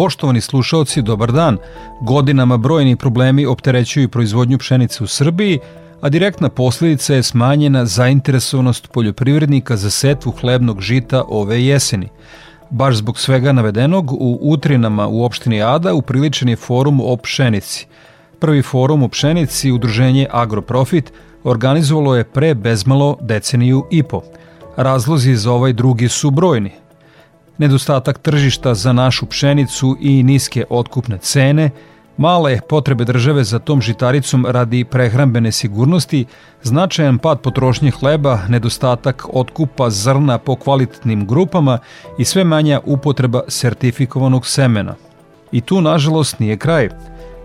[0.00, 1.56] Poštovani slušalci, dobar dan.
[2.00, 5.58] Godinama brojni problemi opterećuju proizvodnju pšenice u Srbiji,
[6.00, 12.08] a direktna posljedica je smanjena zainteresovanost poljoprivrednika za setvu hlebnog žita ove jeseni.
[12.70, 17.86] Baš zbog svega navedenog, u Utrinama u opštini Ada upriličen je forum o pšenici.
[18.38, 21.12] Prvi forum o pšenici, udruženje Agroprofit,
[21.44, 24.22] organizovalo je pre bezmalo deceniju i po.
[24.76, 26.70] Razlozi za ovaj drugi su brojni–
[27.60, 31.70] nedostatak tržišta za našu pšenicu i niske otkupne cene,
[32.16, 36.24] male potrebe države za tom žitaricom radi prehrambene sigurnosti,
[36.62, 41.78] značajan pad potrošnje hleba, nedostatak otkupa zrna po kvalitetnim grupama
[42.18, 44.94] i sve manja upotreba sertifikovanog semena.
[45.52, 46.88] I tu, nažalost, nije kraj.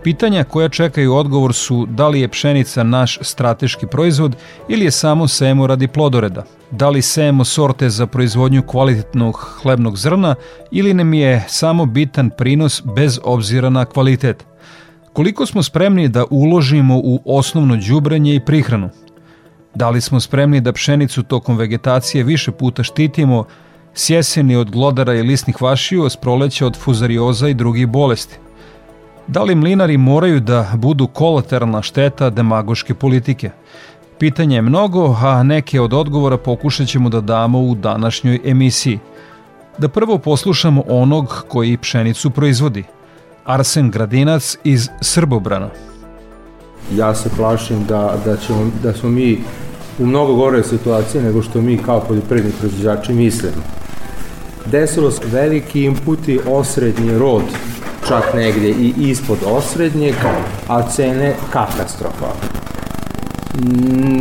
[0.05, 4.35] Pitanja koja čekaju odgovor su da li je pšenica naš strateški proizvod
[4.67, 6.43] ili je samo semo radi plodoreda.
[6.71, 10.35] Da li sejemo sorte za proizvodnju kvalitetnog hlebnog zrna
[10.71, 14.45] ili nam je samo bitan prinos bez obzira na kvalitet.
[15.13, 18.89] Koliko smo spremni da uložimo u osnovno đubrenje i prihranu?
[19.75, 23.43] Da li smo spremni da pšenicu tokom vegetacije više puta štitimo,
[23.93, 28.44] sjeseni od glodara i lisnih vašiju, s proleća od fuzarioza i drugih bolesti?
[29.27, 33.49] Da li mlinari moraju da budu kolateralna šteta demagoške politike?
[34.19, 38.99] Pitanje je mnogo, a neke od odgovora pokušat ćemo da damo u današnjoj emisiji.
[39.77, 42.83] Da prvo poslušamo onog koji pšenicu proizvodi.
[43.45, 45.69] Arsen Gradinac iz Srbobrana.
[46.95, 49.39] Ja se plašim da, da, ćemo, da smo mi
[49.99, 53.63] u mnogo gore situacije nego što mi kao poljoprivredni proizvođači mislimo.
[54.65, 57.43] Desilo se veliki inputi osrednji rod
[58.07, 60.15] čak negde i ispod osrednjeg,
[60.67, 62.65] a cene katastrofalne.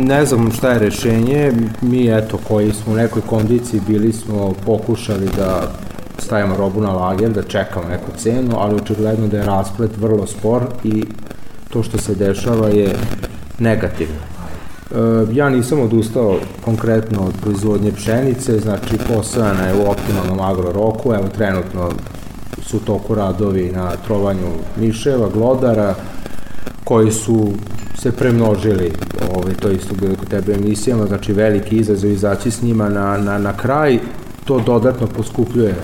[0.05, 1.51] Ne znam šta je rešenje,
[1.81, 5.71] mi eto koji smo u nekoj kondiciji bili smo pokušali da
[6.17, 10.63] stavimo robu na lager, da čekamo neku cenu, ali očigledno da je rasplet vrlo spor
[10.83, 11.03] i
[11.69, 12.95] to što se dešava je
[13.59, 14.21] negativno.
[14.21, 14.95] E,
[15.31, 21.27] ja nisam odustao konkretno od proizvodnje pšenice, znači posajana je u optimalnom agro roku, evo
[21.37, 21.89] trenutno
[22.67, 25.95] su toku radovi na trovanju miševa, glodara,
[26.83, 27.51] koji su
[27.97, 28.91] se premnožili,
[29.35, 33.37] ovaj, to isto bilo kod tebe emisijama, znači veliki izazov izaći s njima na, na,
[33.37, 33.99] na kraj,
[34.45, 35.75] to dodatno poskupljuje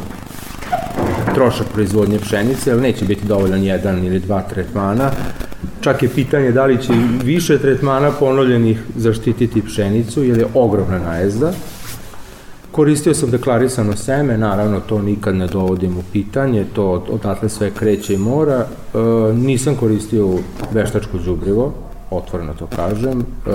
[1.35, 5.11] trošak proizvodnje pšenice, ali neće biti dovoljan jedan ili dva tretmana.
[5.81, 6.93] Čak je pitanje da li će
[7.23, 11.53] više tretmana ponovljenih zaštititi pšenicu, jer je ogromna najezda.
[12.71, 18.13] Koristio sam deklarisano seme, naravno to nikad ne dovodim u pitanje, to odatle sve kreće
[18.13, 18.65] i mora.
[18.65, 18.97] E,
[19.33, 20.29] nisam koristio
[20.71, 21.73] veštačko džubrivo,
[22.11, 23.19] otvoreno to kažem.
[23.19, 23.51] E,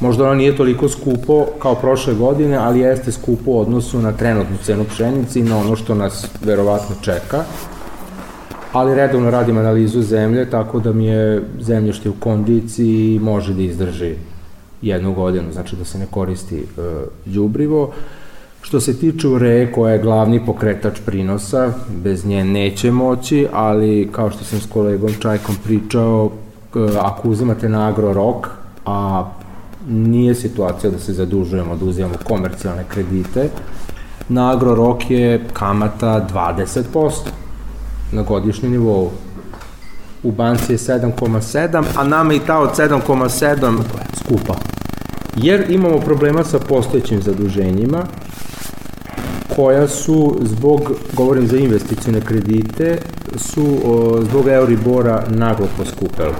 [0.00, 4.56] možda ono nije toliko skupo kao prošle godine, ali jeste skupo u odnosu na trenutnu
[4.62, 7.44] cenu pšenice i na ono što nas verovatno čeka.
[8.72, 13.62] Ali redovno radim analizu zemlje, tako da mi je zemlješte u kondiciji i može da
[13.62, 14.14] izdrži
[14.82, 16.64] jednu godinu, znači da se ne koristi e,
[17.24, 17.92] đubrivo.
[18.62, 24.30] Što se tiče ureje koja je glavni pokretač prinosa, bez nje neće moći, ali kao
[24.30, 26.30] što sam s kolegom Čajkom pričao,
[26.74, 28.48] e, ako uzimate na agro rok,
[28.86, 29.30] a
[29.88, 33.48] nije situacija da se zadužujemo, da uzimamo komercijalne kredite,
[34.28, 37.10] na agro rok je kamata 20%
[38.12, 39.10] na godišnjem nivou
[40.22, 43.78] u banci je 7,7, a nama i ta od 7,7
[44.20, 44.54] skupa.
[45.36, 48.06] Jer imamo problema sa postojećim zaduženjima,
[49.56, 52.98] koja su zbog, govorim za investicijone kredite,
[53.36, 56.34] su o, zbog Euribora naglo poskupela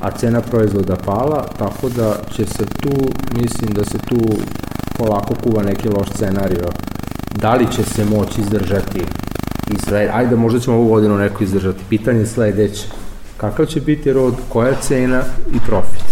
[0.00, 2.92] a cena proizvoda pala, tako da će se tu,
[3.40, 4.20] mislim da se tu
[4.98, 6.68] polako kuva neki loš scenario.
[7.34, 9.02] Da li će se moći izdržati
[9.70, 11.84] Izrael, ajde možda ćemo ovu godinu neko izdržati.
[11.88, 12.86] Pitanje je sledeće,
[13.36, 15.22] kakav će biti rod, koja cena
[15.54, 16.04] i profit?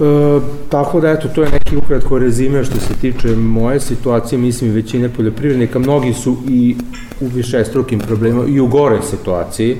[0.00, 4.72] E, tako da eto, to je neki ukratko rezime što se tiče moje situacije, mislim
[4.72, 6.76] većine poljoprivrednika, mnogi su i
[7.20, 9.76] u višestrukim problemima i u gore situaciji,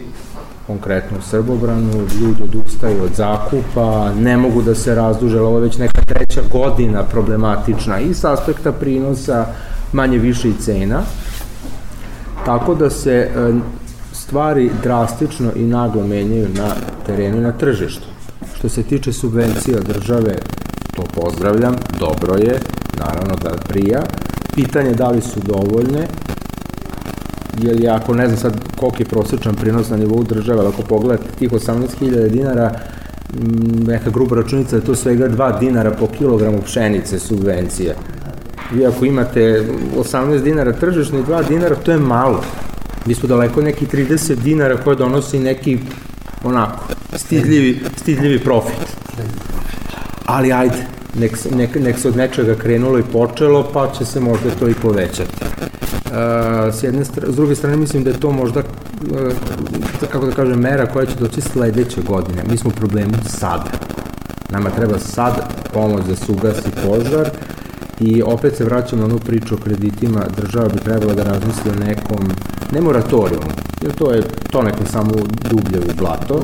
[0.67, 5.79] konkretno u Srbobranu, ljudi odustaju od zakupa, ne mogu da se razduže, ovo je već
[5.79, 9.47] neka treća godina problematična i s aspekta prinosa,
[9.93, 11.03] manje više i cena,
[12.47, 13.53] tako da se e,
[14.13, 16.71] stvari drastično i naglo menjaju na
[17.07, 18.07] terenu i na tržištu.
[18.59, 20.37] Što se tiče subvencija države,
[20.97, 22.61] to pozdravljam, dobro je,
[22.99, 24.03] naravno da prija.
[24.55, 26.07] Pitanje da li su dovoljne,
[27.59, 30.83] jer ja ako ne znam sad koliko je prosječan prinos na nivou države, ali ako
[30.83, 32.75] pogledate tih 18.000 dinara,
[33.87, 37.95] neka gruba računica je to svega 2 dinara po kilogramu pšenice subvencije.
[38.73, 39.65] Vi ako imate
[39.97, 42.43] 18 dinara tržišno i 2 dinara, to je malo.
[43.07, 45.79] Mi smo daleko neki 30 dinara koje donosi neki
[46.45, 46.85] onako,
[47.17, 48.97] stidljivi, stidljivi profit.
[50.27, 54.51] Ali ajde, nek, nek, nek se od nečega krenulo i počelo, pa će se možda
[54.51, 55.33] to i povećati.
[56.07, 59.33] Uh, s, jedne strane, s druge strane mislim da je to možda uh,
[60.13, 62.45] kako da kažem mera koja će doći sledeće godine.
[62.51, 63.71] Mi smo u problemu sada.
[64.51, 67.31] Nama treba sad pomoć da se ugasi požar
[68.01, 70.27] i opet se vraćamo na onu priču o kreditima.
[70.37, 72.29] Država bi trebala da razmisli o nekom,
[72.73, 73.51] ne moratorijumu,
[73.83, 75.13] jer to je to neko samo
[75.51, 76.43] dublje u blato,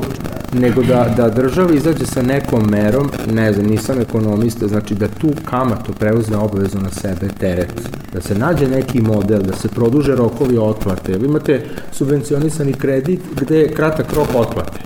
[0.53, 5.29] nego da, da država izađe sa nekom merom, ne znam, nisam ekonomista, znači da tu
[5.45, 7.73] kamatu preuzme obavezu na sebe teret,
[8.13, 11.17] da se nađe neki model, da se produže rokovi otplate.
[11.17, 14.79] Vi imate subvencionisani kredit gde je kratak rok otplate,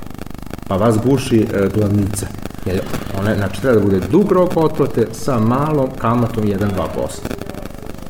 [0.68, 2.47] pa vas guši e, glavnica.
[2.68, 2.82] Jer
[3.20, 6.58] one, znači, treba da bude dug rok otplate sa malom kamatom 1-2%.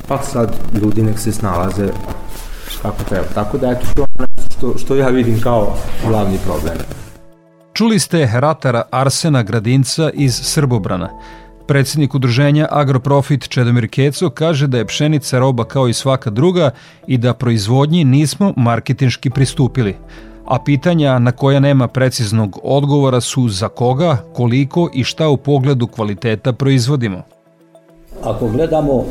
[0.07, 1.87] Pa sad ljudi nek se snalaze
[2.81, 3.25] kako treba.
[3.33, 4.05] Tako da, eto, to
[4.57, 5.75] što, što ja vidim kao
[6.07, 6.77] glavni problem.
[7.73, 11.09] Čuli ste ratara Arsena Gradinca iz Srbobrana.
[11.67, 16.71] Predsednik udruženja Agroprofit Čedomir Keco kaže da je pšenica roba kao i svaka druga
[17.07, 19.95] i da proizvodnji nismo marketinški pristupili.
[20.47, 25.87] A pitanja na koja nema preciznog odgovora su za koga, koliko i šta u pogledu
[25.87, 27.21] kvaliteta proizvodimo.
[28.23, 29.05] Ako gledamo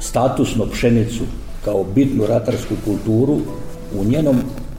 [0.00, 1.24] statusno pšenicu
[1.64, 3.38] kao bitnu ratarsku kulturu,
[4.00, 4.36] u njenom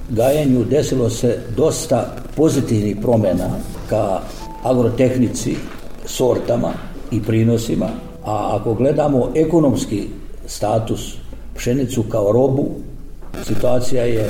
[0.10, 3.50] gajanju desilo se dosta pozitivnih promena
[3.89, 4.19] ka
[4.63, 5.56] agrotehnici,
[6.06, 6.71] sortama
[7.12, 7.89] i prinosima,
[8.25, 10.07] a ako gledamo ekonomski
[10.45, 11.15] status
[11.56, 12.69] pšenicu kao robu,
[13.44, 14.30] situacija je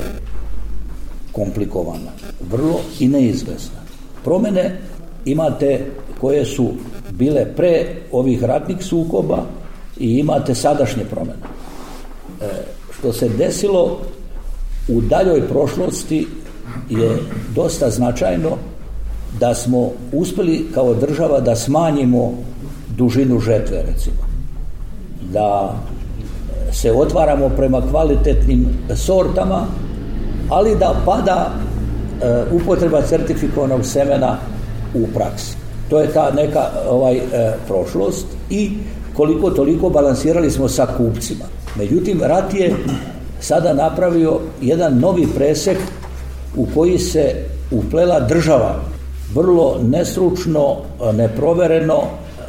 [1.33, 2.11] komplikovana,
[2.51, 3.79] vrlo i neizvesna.
[4.23, 4.77] Promene
[5.25, 5.85] imate
[6.21, 6.69] koje su
[7.11, 9.43] bile pre ovih ratnih sukoba
[9.99, 11.43] i imate sadašnje promene.
[12.41, 12.45] E,
[12.99, 13.99] što se desilo
[14.87, 16.27] u daljoj prošlosti
[16.89, 17.17] je
[17.55, 18.57] dosta značajno
[19.39, 22.33] da smo uspeli kao država da smanjimo
[22.97, 24.33] dužinu žetve recimo
[25.31, 25.75] da
[26.71, 29.65] se otvaramo prema kvalitetnim sortama
[30.49, 31.51] ali da pada
[32.21, 34.37] e, upotreba certifikovanog semena
[34.93, 35.57] u praksi.
[35.89, 37.21] To je ta neka ovaj e,
[37.67, 38.71] prošlost i
[39.13, 41.45] koliko toliko balansirali smo sa kupcima.
[41.75, 42.75] Međutim rat je
[43.39, 45.77] sada napravio jedan novi presek
[46.57, 47.35] u koji se
[47.71, 48.75] uplela država.
[49.35, 50.75] Vrlo nestručno,
[51.13, 52.01] neprovereno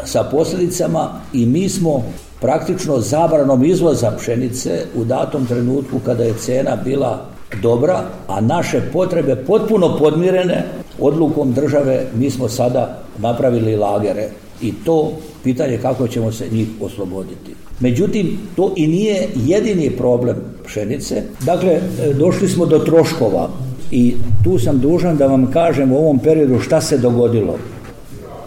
[0.04, 2.02] sa posljedicama i mi smo
[2.40, 9.36] praktično zabranom izvoza pšenice u datom trenutku kada je cena bila dobra, a naše potrebe
[9.36, 10.64] potpuno podmirene
[11.00, 14.28] odlukom države mi smo sada napravili lagere
[14.62, 15.12] i to
[15.44, 17.54] pitanje kako ćemo se njih osloboditi.
[17.80, 20.36] Međutim, to i nije jedini problem
[20.66, 21.22] pšenice.
[21.40, 21.80] Dakle,
[22.18, 23.48] došli smo do troškova
[23.90, 27.58] i tu sam dužan da vam kažem u ovom periodu šta se dogodilo.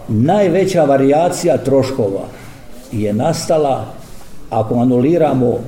[0.08, 2.24] Najveća varijacija troškova
[2.92, 3.86] je nastala,
[4.50, 5.58] ako anuliramo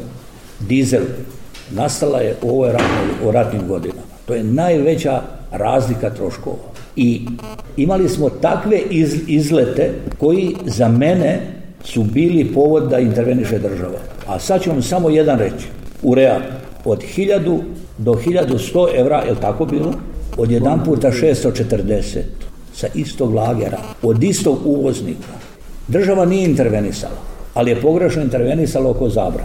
[0.60, 1.02] dizel,
[1.70, 4.02] nastala je u ovoj ratnoj, u ratnim godinama.
[4.26, 5.22] To je najveća
[5.52, 6.70] razlika troškova.
[6.96, 7.26] I
[7.76, 11.40] imali smo takve iz, izlete koji za mene
[11.84, 13.98] su bili povod da interveniše država.
[14.26, 15.66] A sad ću vam samo jedan reći.
[16.02, 16.40] U real,
[16.84, 17.60] od 1000
[17.98, 19.92] do 1100 evra, je li tako bilo?
[20.36, 22.18] Od jedan puta 640
[22.74, 25.32] sa istog lagera, od istog uvoznika.
[25.88, 27.16] Država nije intervenisala,
[27.54, 29.44] ali je pogrešno intervenisala oko zabra.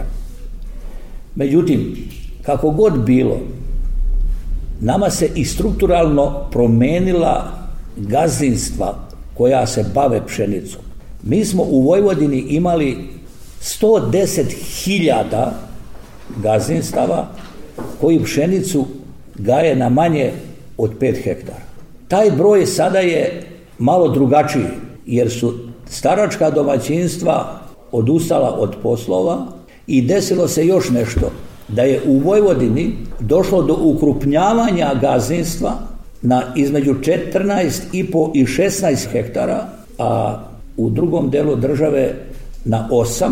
[1.36, 1.96] Međutim,
[2.42, 3.40] kako god bilo,
[4.80, 7.52] nama se i strukturalno promenila
[7.96, 8.94] gazdinstva
[9.34, 10.80] koja se bave pšenicom.
[11.22, 12.98] Mi smo u Vojvodini imali
[13.60, 15.48] 110.000
[16.42, 17.28] gazdinstava
[18.00, 18.86] koji pšenicu
[19.34, 20.32] gaje na manje
[20.78, 21.62] od 5 hektara.
[22.08, 23.42] Taj broj sada je
[23.78, 24.66] malo drugačiji.
[25.06, 25.54] jer su
[25.88, 27.60] staračka domaćinstva
[27.92, 29.46] odustala od poslova
[29.86, 31.30] i desilo se još nešto,
[31.68, 35.72] da je u Vojvodini došlo do ukrupnjavanja gazdinstva
[36.22, 39.66] na između 14,5 i 16 hektara,
[39.98, 40.40] a
[40.76, 42.14] u drugom delu države
[42.64, 43.30] na 8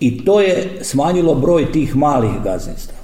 [0.00, 2.96] i to je smanjilo broj tih malih gazdinstva.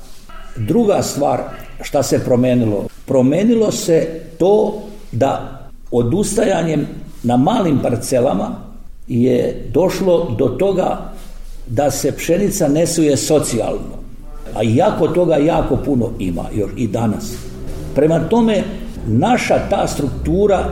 [0.56, 1.40] Druga stvar
[1.82, 2.86] šta se promenilo?
[3.06, 4.82] Promenilo se to
[5.12, 6.86] da odustajanjem
[7.22, 8.56] na malim parcelama
[9.08, 11.11] je došlo do toga
[11.74, 14.02] da se pšenica nesuje socijalno.
[14.54, 17.34] A jako toga jako puno ima još i danas.
[17.94, 18.62] Prema tome,
[19.06, 20.64] naša ta struktura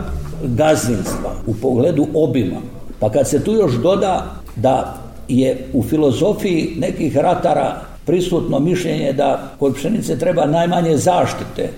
[0.43, 2.61] gazdinstva u pogledu obima,
[2.99, 4.27] pa kad se tu još doda
[4.57, 4.97] da
[5.29, 11.69] je u filozofiji nekih ratara prisutno mišljenje da kod pšenice treba najmanje zaštite,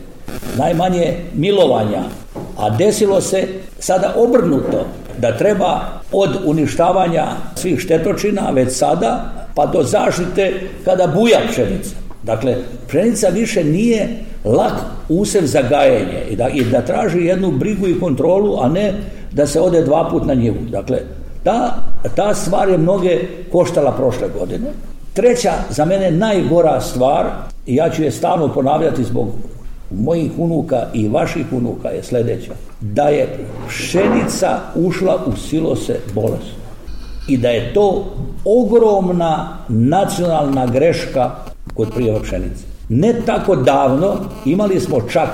[0.59, 2.03] najmanje milovanja,
[2.59, 3.49] a desilo se
[3.79, 4.87] sada obrnuto
[5.23, 5.81] da treba
[6.13, 11.95] od uništavanja svih štetočina već sada pa do zaštite kada buja pšenica.
[12.23, 12.57] Dakle,
[12.89, 14.09] pšenica više nije
[14.45, 14.73] lak
[15.09, 18.93] usev za gajenje i da, i da traži jednu brigu i kontrolu, a ne
[19.33, 20.59] da se ode dva put na njivu.
[20.71, 20.99] Dakle,
[21.45, 21.75] ta,
[22.17, 23.21] ta stvar je mnoge
[23.53, 24.71] koštala prošle godine.
[25.15, 27.27] Treća, za mene najgora stvar,
[27.67, 29.29] i ja ću je stalno ponavljati zbog
[29.99, 32.53] mojih unuka i vaših unuka je sledeća.
[32.81, 36.53] Da je pšenica ušla u silose bolest.
[37.29, 38.05] I da je to
[38.45, 41.31] ogromna nacionalna greška
[41.75, 42.65] kod prijeva pšenice.
[42.89, 45.29] Ne tako davno imali smo čak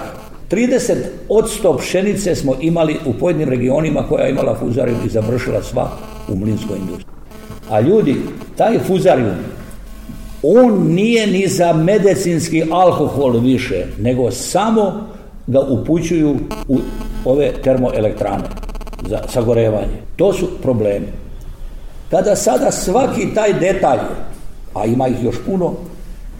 [0.50, 0.95] 30
[1.29, 5.91] od 100 pšenice smo imali u pojedinim regionima koja je imala fuzarium i završila sva
[6.29, 7.15] u mlinskoj industriji.
[7.71, 8.17] A ljudi,
[8.57, 9.35] taj fuzarium
[10.42, 15.07] on nije ni za medicinski alkohol više, nego samo
[15.47, 16.37] ga upućuju
[16.68, 16.78] u
[17.25, 18.45] ove termoelektrane
[19.09, 19.99] za sagorevanje.
[20.16, 21.07] To su problemi.
[22.11, 23.99] Kada sada svaki taj detalj,
[24.75, 25.73] a ima ih još puno,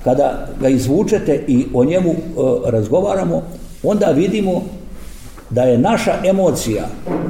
[0.05, 2.14] kada ga izvučete i o njemu e,
[2.71, 3.43] razgovaramo,
[3.83, 4.62] onda vidimo
[5.50, 6.88] da je naša emocija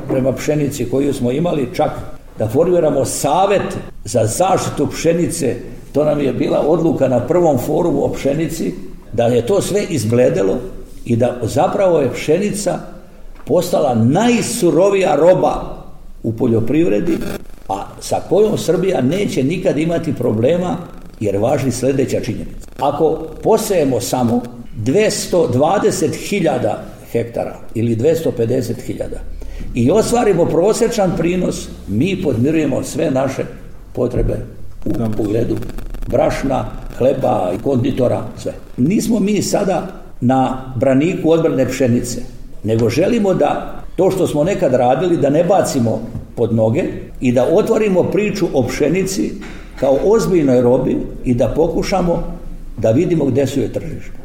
[0.09, 1.91] prema pšenici koju smo imali čak
[2.39, 5.57] da formiramo savet za zaštitu pšenice
[5.99, 8.73] to nam je bila odluka na prvom forumu o pšenici,
[9.13, 10.59] da je to sve izbledelo
[11.05, 12.79] i da zapravo je pšenica
[13.45, 15.85] postala najsurovija roba
[16.23, 17.19] u poljoprivredi,
[17.69, 20.77] a sa kojom Srbija neće nikad imati problema
[21.21, 22.69] jer važi sledeća činjenica.
[22.81, 24.43] Ako posejemo samo
[24.85, 26.75] 220.000
[27.13, 29.05] hektara ili 250.000
[29.75, 33.45] i ostvarimo prosječan prinos, mi podmirujemo sve naše
[33.93, 35.57] potrebe u pogledu
[36.07, 36.65] brašna,
[36.99, 38.53] hleba i konditora, sve.
[38.77, 39.87] Nismo mi sada
[40.21, 42.21] na braniku odbrane pšenice,
[42.65, 46.01] nego želimo da to što smo nekad radili, da ne bacimo
[46.37, 46.85] pod noge
[47.21, 49.33] i da otvorimo priču o pšenici
[49.81, 52.23] kao ozbiljnoj robi i da pokušamo
[52.77, 54.19] da vidimo gde su je tržište.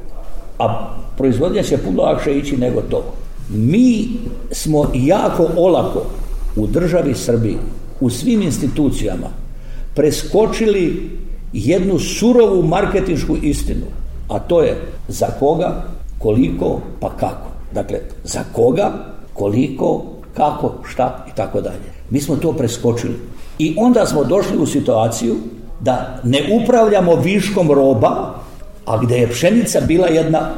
[0.59, 3.03] A proizvodnja će puno lakše ići nego to.
[3.49, 4.07] Mi
[4.51, 6.05] smo jako olako
[6.55, 7.57] u državi Srbiji,
[7.99, 9.27] u svim institucijama,
[9.95, 11.09] preskočili
[11.53, 13.85] jednu surovu marketinšku istinu,
[14.29, 15.83] a to je za koga,
[16.19, 17.49] koliko, pa kako.
[17.73, 18.91] Dakle, za koga,
[19.33, 21.93] koliko, kako, šta i tako dalje.
[22.09, 23.15] Mi smo to preskočili.
[23.59, 25.35] I onda smo došli u situaciju
[25.79, 28.33] da ne upravljamo viškom roba,
[28.85, 30.49] a gde je pšenica bila jedna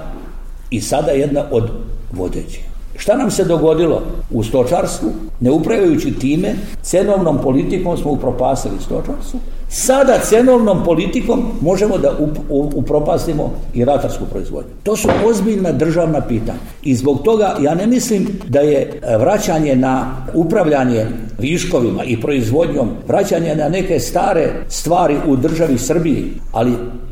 [0.70, 1.70] i sada jedna od
[2.12, 2.63] vodećih.
[2.98, 4.01] Šta nam se dogodilo
[4.32, 5.10] u stočarstvu?
[5.39, 9.39] Ne upravljajući time, cenovnom politikom smo upropastili stočarstvo.
[9.70, 12.18] Sada cenovnom politikom možemo da
[12.75, 14.72] upropastimo i ratarsku proizvodnju.
[14.84, 16.60] To su ozbiljna državna pitanja.
[16.84, 21.06] I zbog toga ja ne mislim da je vraćanje na upravljanje
[21.39, 26.72] viškovima i proizvodnjom, vraćanje na neke stare stvari u državi Srbiji, ali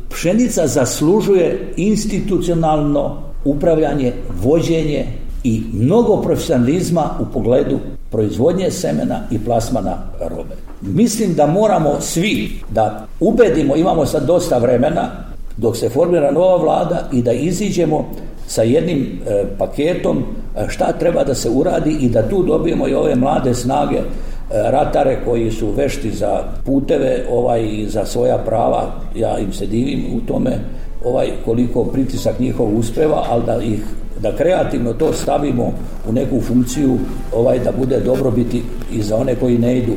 [0.10, 4.14] pšenica zaslužuje institucionalno upravljanje,
[4.44, 5.06] vođenje
[5.44, 7.80] i mnogo profesionalizma u pogledu
[8.14, 10.56] proizvodnje semena i plasmana robe.
[10.82, 15.10] Mislim da moramo svi da ubedimo, imamo sad dosta vremena
[15.58, 18.06] dok se formira nova vlada i da iziđemo
[18.48, 22.94] sa jednim e, paketom e, šta treba da se uradi i da tu dobijemo i
[22.94, 24.04] ove mlade snage e,
[24.50, 30.06] ratare koji su vešti za puteve ovaj i za svoja prava ja im se divim
[30.16, 30.60] u tome
[31.06, 33.80] ovaj koliko pritisak njihov uspeva ali da ih
[34.22, 35.74] da kreativno to stavimo
[36.08, 36.98] u neku funkciju
[37.34, 39.94] ovaj da bude dobrobiti i za one koji ne idu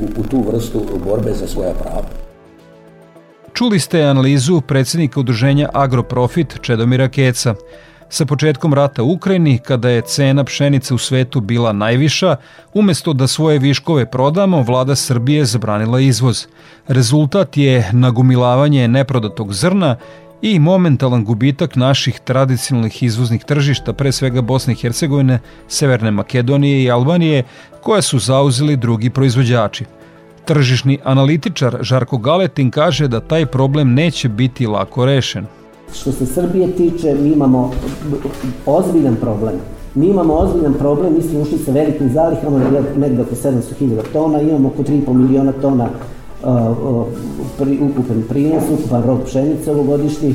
[0.00, 2.04] u, u tu vrstu borbe za svoja prava.
[3.52, 7.54] Čuli ste analizu predsednika udruženja Agroprofit Čedomira Keca.
[8.10, 12.36] Sa početkom rata u Ukrajini, kada je cena pšenice u svetu bila najviša,
[12.74, 16.46] umesto da svoje viškove prodamo, vlada Srbije zabranila izvoz.
[16.88, 19.96] Rezultat je nagumilavanje neprodatog zrna
[20.42, 26.90] i momentalan gubitak naših tradicionalnih izvoznih tržišta, pre svega Bosne i Hercegovine, Severne Makedonije i
[26.90, 27.42] Albanije,
[27.80, 29.84] koje su zauzeli drugi proizvođači.
[30.44, 35.46] Tržišni analitičar Žarko Galetin kaže da taj problem neće biti lako rešen.
[35.94, 37.72] Što se Srbije tiče, mi imamo
[38.66, 39.54] ozbiljan problem.
[39.94, 42.58] Mi imamo ozbiljan problem, mi smo ušli sa velikim zalihama,
[42.96, 45.88] negde oko 700.000 tona, imamo oko 3,5 miliona tona
[47.58, 50.34] pri, ukupan prinos, ukupan rok pšenice ovogodišnji,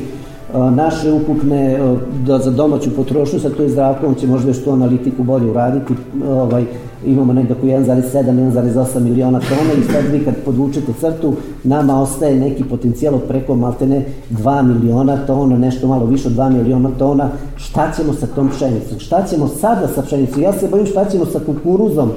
[0.54, 1.78] naše ukupne
[2.26, 5.94] da za domaću potrošnju, sa to je zdravkom će možda još tu analitiku bolje uraditi,
[6.28, 6.64] ovaj,
[7.06, 11.34] imamo negde oko 1,7, 1,8 miliona tona i sad vi kad podvučete crtu,
[11.64, 16.50] nama ostaje neki potencijal od preko maltene 2 miliona tona, nešto malo više od 2
[16.50, 18.98] miliona tona, šta ćemo sa tom pšenicom?
[18.98, 20.42] Šta ćemo sada sa pšenicom?
[20.42, 22.10] Ja se bojim šta ćemo sa kukuruzom,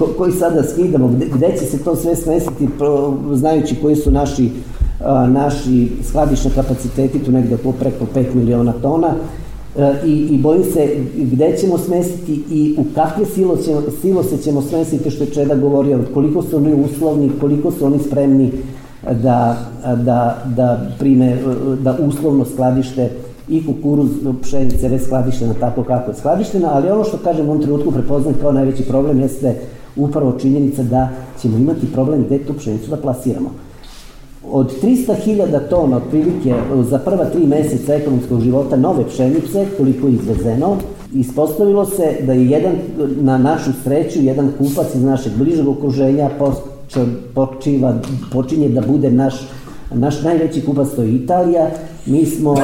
[0.00, 2.68] ko, koji sada skidamo, gde, gde će se to sve smestiti,
[3.32, 4.50] znajući koji su naši,
[5.04, 9.08] a, naši skladišni kapaciteti, tu negde po preko 5 miliona tona,
[9.78, 14.62] a, i, i bojim se gde ćemo smestiti i u kakve silo ćemo, silose ćemo
[14.62, 18.52] smestiti, što je Čeda govorio, koliko su oni uslovni, koliko su oni spremni
[19.22, 21.36] da, da, da prime,
[21.80, 23.10] da uslovno skladište
[23.48, 24.10] i kukuruz,
[24.42, 28.34] pšenice, već skladištena tako kako je skladištena, ali ono što kažem u ovom trenutku prepoznam
[28.40, 29.54] kao najveći problem jeste
[29.96, 31.08] upravo činjenica da
[31.40, 33.50] ćemo imati problem gde tu pšenicu da plasiramo.
[34.50, 36.54] Od 300.000 tona otprilike
[36.90, 40.76] za prva tri meseca ekonomskog života nove pšenice, koliko je izvezeno,
[41.14, 42.72] ispostavilo se da je jedan,
[43.20, 46.30] na našu sreću, jedan kupac iz našeg bližeg okruženja
[47.34, 47.94] počiva,
[48.32, 49.34] počinje da bude naš
[49.94, 51.70] Naš najveći kupac to je Italija,
[52.06, 52.58] mi smo uh,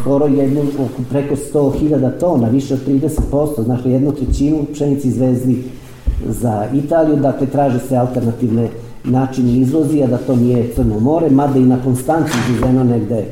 [0.00, 0.62] skoro jednu,
[1.10, 5.64] preko 100.000 tona, više od 30%, znači jednu trećinu pšenici izvezli
[6.28, 8.68] za Italiju, dakle traže se alternativne
[9.04, 13.24] načine izvozi, da to nije Crno more, mada i na Konstanci izvezeno negde,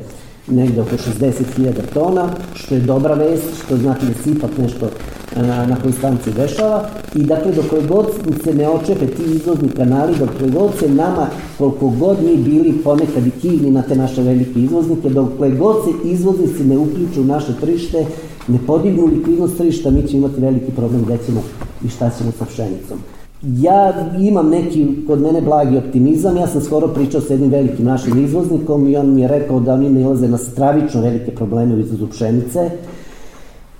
[0.47, 4.89] negde oko 60.000 tona, što je dobra vest, što znači da se ipak nešto
[5.35, 6.85] na, na Konstanci dešava.
[7.15, 8.05] I dakle dok god
[8.43, 13.27] se ne očepe ti izvozni kanali, dok god se nama, koliko god mi bili ponekad
[13.27, 17.53] i kivni na te naše velike izvoznike, dok god se izvoznici ne uključu u naše
[17.61, 18.05] tržište,
[18.47, 21.41] ne podignu likvidnost tržišta, mi ćemo imati veliki problem ćemo
[21.85, 22.97] i šta ćemo sa pšenicom.
[23.45, 28.25] Ja imam neki kod mene blagi optimizam, ja sam skoro pričao sa jednim velikim našim
[28.25, 32.07] izvoznikom i on mi je rekao da oni nalaze na stravično velike probleme u izvozu
[32.07, 32.69] pšenice.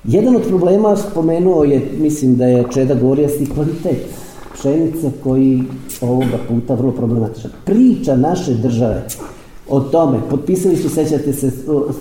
[0.04, 4.06] Jedan od problema spomenuo je, mislim da je Čeda Gorijasti kvalitet
[4.54, 5.64] pšenice koji
[6.02, 7.52] ovoga puta vrlo problematičan.
[7.66, 9.06] Priča naše države
[9.74, 11.52] o tome, potpisali su, sećate se,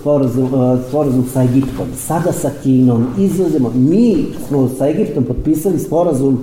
[0.00, 0.48] sporazum,
[0.88, 6.38] sporazum sa Egiptom, sada sa Kinom, izvozimo, mi smo sa Egiptom potpisali sporazum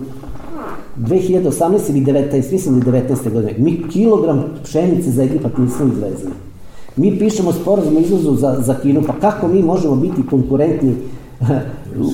[0.97, 3.33] 2018 ili 19, mislim da 19.
[3.33, 6.31] godine, mi kilogram pšenice za Egipat nismo izvezli.
[6.95, 10.95] Mi pišemo sporazum o izvozu za, za Kinu, pa kako mi možemo biti konkurentni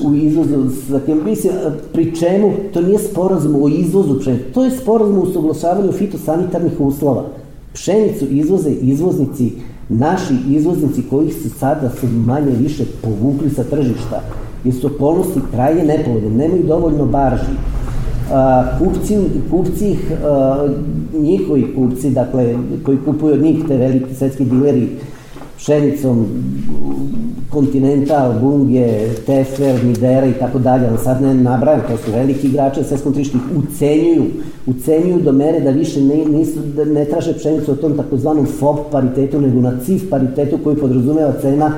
[0.04, 1.24] u izvozu sa Kinom?
[1.24, 1.52] Mislim,
[1.92, 7.24] pri čemu to nije sporazum o izvozu pšenice, to je sporazum o usoglašavanju fitosanitarnih uslova.
[7.76, 9.52] Pšenicu izvoze izvoznici,
[9.88, 14.22] naši izvoznici kojih se sada su manje više povukli sa tržišta,
[14.64, 17.52] jer su okolnosti krajnje nepovodne, nemaju dovoljno barži.
[18.32, 19.18] A, kupci,
[19.50, 20.68] kupci a,
[21.18, 24.88] njihovi kupci, dakle, koji kupuju od njih te veliki svetski dileri,
[25.56, 26.26] pšenicom,
[27.52, 32.80] Continental, Bunge, Tefer, Midera i tako dalje, ali sad ne nabrajam, to su veliki igrači
[32.80, 33.14] na svetskom
[33.56, 34.24] ucenjuju,
[34.66, 38.76] ucenjuju do mere da više ne, nisu, da ne traže pšenicu o tom takozvanom FOB
[38.90, 41.72] paritetu, nego na CIF paritetu koji podrazumeva cena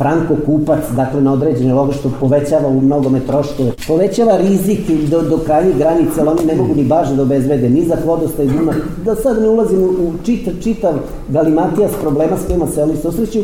[0.00, 5.38] franko kupac, dakle na određene logo što povećava u mnogome troškove, povećava rizik do, do
[5.38, 8.72] krajnjih granica, ali oni ne mogu ni baš da obezvede, ni za vodostaj, zuma,
[9.04, 10.94] da sad ne ulazim u čitav, čitav
[11.28, 13.38] galimatijas problema s kojima se oni susreću,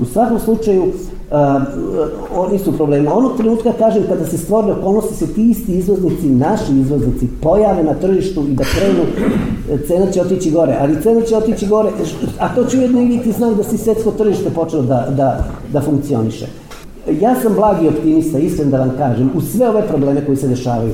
[0.00, 0.92] u svakom slučaju
[2.36, 3.08] oni su problemi.
[3.08, 7.94] Onog trenutka, kažem, kada se stvore okolnosti, se ti isti izvoznici, naši izvoznici, pojave na
[7.94, 9.04] tržištu i da krenu,
[9.86, 10.76] cena će otići gore.
[10.80, 11.90] Ali cena će otići gore,
[12.38, 16.46] a to će ujedno i znak da si svetsko tržište počelo da, da, da funkcioniše.
[17.20, 20.92] Ja sam blagi optimista, iskren da vam kažem, u sve ove probleme koji se dešavaju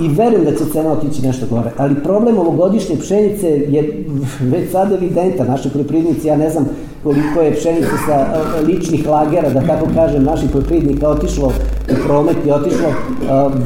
[0.00, 4.04] i verujem da će cena otići nešto gore, ali problem ovogodišnje pšenice je
[4.40, 6.68] već sad evidenta, naši poljoprivrednici, ja ne znam
[7.02, 8.26] koliko je pšenice sa
[8.66, 11.52] ličnih lagera, da tako kažem, naših poljoprivrednika otišlo
[11.90, 12.88] u promet i otišlo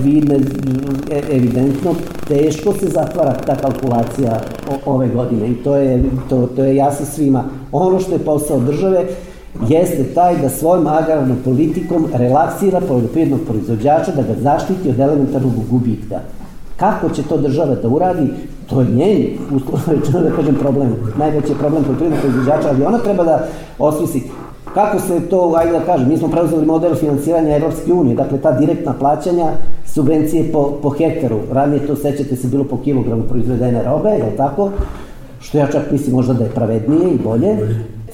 [0.05, 0.37] vidne,
[1.11, 1.95] e, evidentno,
[2.29, 4.41] teško se zatvara ta kalkulacija
[4.87, 7.45] ove godine i to je, to, to je jasno svima.
[7.73, 9.07] Ono što je posao države,
[9.69, 16.17] jeste taj da svojom agrarnom politikom relaksira poljoprivrednog proizvođača da ga zaštiti od elementarnog gubitka.
[16.77, 18.29] Kako će to država da uradi,
[18.67, 19.27] to je njen,
[19.87, 20.95] rečeno da kažem, problem.
[21.19, 23.47] Najveći je problem poljoprivrednog proizvođača, ali ona treba da
[23.79, 24.23] osmisli
[24.77, 28.53] kako se to, ajde da kažem, mi smo preuzeli model finansiranja Evropske unije, dakle ta
[28.53, 29.53] direktna plaćanja,
[29.87, 34.37] subvencije po, po hektaru, ranije to sećate se bilo po kilogramu proizvedene robe, je li
[34.37, 34.71] tako?
[35.41, 37.57] Što ja čak mislim možda da je pravednije i bolje.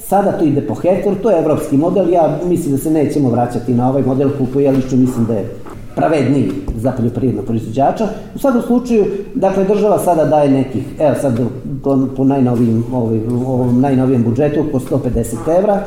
[0.07, 3.73] Sada to ide po hektaru, to je evropski model, ja mislim da se nećemo vraćati
[3.73, 5.55] na ovaj model kupu, ja lično mislim da je
[5.95, 8.07] pravedniji za poljoprivrednog proizvođača.
[8.35, 11.39] U svakom slučaju, dakle, država sada daje nekih, evo sad
[12.15, 15.83] po najnovijim, ovaj, ovom najnovijem budžetu, oko 150 evra,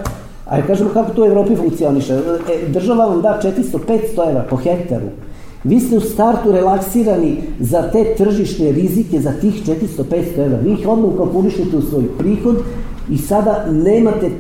[0.47, 2.15] a ja kažemo kako to u Evropi funkcioniše.
[2.15, 5.07] E, država vam da 400-500 evra po hektaru.
[5.65, 10.59] Vi ste u startu relaksirani za te tržišne rizike, za tih 400-500 evra.
[10.59, 12.57] Vi ih odmah ukalkulišete u svoj prihod
[13.11, 14.31] i sada nemate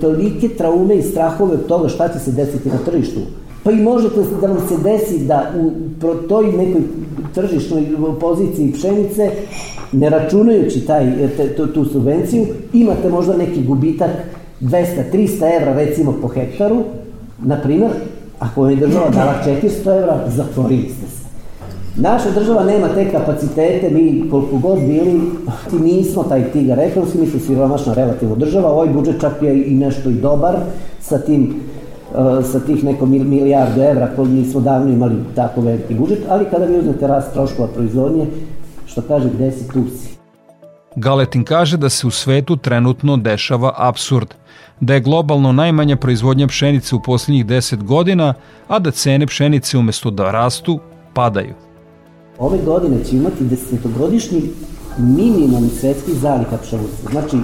[0.00, 3.20] tolike traume i strahove od toga šta će se desiti na tržištu.
[3.62, 5.70] Pa i možete da vam se desi da u
[6.28, 6.82] toj nekoj
[7.34, 7.86] tržišnoj
[8.20, 9.30] poziciji pšenice,
[9.92, 14.10] ne računajući taj, te, tu subvenciju, imate možda neki gubitak
[14.60, 16.82] 200-300 evra recimo po hektaru,
[17.42, 17.90] na primjer,
[18.38, 21.24] ako je država dala 400 evra, zatvorili ste se.
[21.96, 25.20] Naša država nema te kapacitete, mi koliko god bili,
[25.70, 29.74] ti nismo taj tigar ekonomski, mi smo siromašna relativno država, ovaj budžet čak je i
[29.74, 30.56] nešto i dobar
[31.00, 31.54] sa tim
[32.14, 36.64] uh, sa tih neko milijardu evra koji nismo davno imali tako veliki budžet, ali kada
[36.64, 38.26] vi uzmete rast troškova proizvodnje,
[38.86, 40.14] što kaže gde si tu si.
[40.96, 44.34] Galetin kaže da se u svetu trenutno dešava absurd,
[44.80, 48.34] da je globalno najmanja proizvodnja pšenice u poslednjih 10 godina,
[48.68, 50.78] a da cene pšenice umesto da rastu,
[51.14, 51.54] padaju.
[52.38, 54.42] Ove godine će imati desetogodišnji
[54.98, 57.10] minimum svetskih zalika pšenice.
[57.10, 57.36] Znači,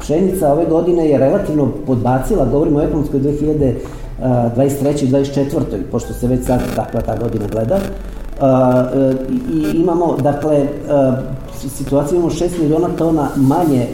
[0.00, 5.04] pšenica ove godine je relativno podbacila, govorimo o ekonomskoj 2023.
[5.04, 5.60] i 24.
[5.90, 7.78] pošto se već sad takva ta godina gleda.
[9.52, 10.66] I imamo, dakle,
[11.68, 13.86] situaciju imamo 6 miliona tona manje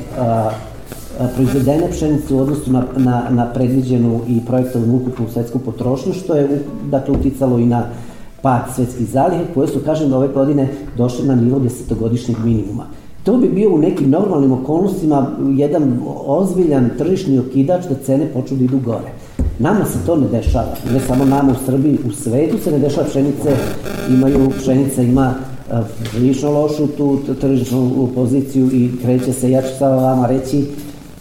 [1.35, 6.62] proizvedene pšenice u odnosu na, na, na predviđenu i projektovanu ukupnu svetsku potrošnju, što je
[6.90, 7.85] dakle uticalo i na
[8.42, 12.87] pad svetskih zalihe, koje su, kažem, ove godine došle na nivo desetogodišnjeg minimuma.
[13.24, 18.64] To bi bio u nekim normalnim okolnostima jedan ozbiljan tržišni okidač da cene počnu da
[18.64, 19.12] idu gore.
[19.59, 23.07] Nama se to ne dešava, ne samo nama u Srbiji, u svetu se ne dešava
[23.07, 23.57] pšenice,
[24.09, 25.35] imaju, pšenica ima
[26.12, 30.64] prilično lošu tu tržišnu poziciju i kreće se, ja ću sada vama reći,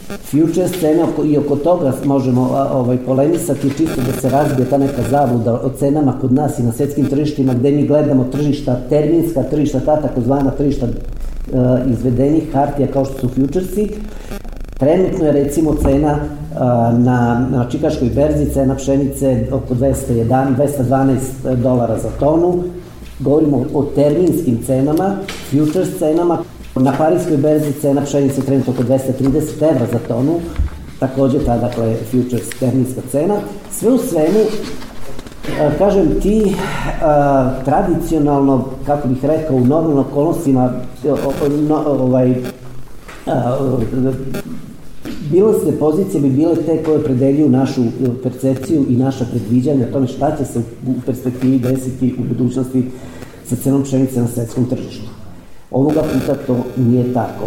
[0.08, 2.42] future scena i oko toga možemo
[2.74, 6.72] ovaj, polemisati čisto da se razbije ta neka zabluda o cenama kod nas i na
[6.72, 13.06] svetskim tržištima gde mi gledamo tržišta, terminska tržišta, ta takozvana tržišta uh, izvedenih hartija kao
[13.06, 13.92] što su futuresi.
[14.80, 16.60] Trenutno je recimo cena uh,
[17.00, 20.56] na, na Čikaškoj berzi, cena pšenice oko 201,
[20.90, 22.64] 212 dolara za tonu.
[23.20, 25.16] Govorimo o terminskim cenama,
[25.52, 26.44] futures cenama
[26.80, 30.40] Na Parijskoj berzi cena pšenice trenutno oko 230 evra za tonu,
[31.00, 33.36] takođe ta, dakle, futures terminska cena.
[33.72, 34.40] Sve u svemu,
[35.78, 36.56] kažem ti,
[37.66, 40.74] tradicionalno, kako bih rekao, u normalnim okolnostima,
[41.86, 42.36] ovaj,
[45.32, 47.82] bilosne pozicije bi bile te koje predeljuju našu
[48.24, 52.92] percepciju i naša predviđanja o tome šta će se u perspektivi desiti u budućnosti
[53.46, 55.17] sa cenom pšenice na svetskom tržištu.
[55.72, 57.46] Ovoga puta to nije tako.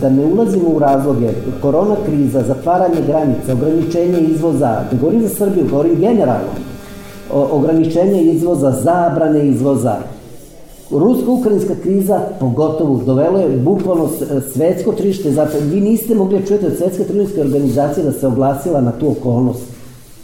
[0.00, 1.28] Da ne ulazimo u razloge,
[1.62, 6.52] korona kriza, zatvaranje granica, ograničenje izvoza, ne govorim za Srbiju, govorim generalno,
[7.30, 9.96] ograničenje izvoza, zabrane izvoza,
[10.90, 14.08] Rusko-ukrajinska kriza pogotovo dovelo je bukvalno
[14.52, 18.92] svetsko tržište, zato vi niste mogli čujeti od svetske tržiške organizacije da se oglasila na
[18.92, 19.62] tu okolnost.